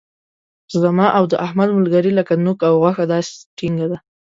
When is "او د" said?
1.17-1.33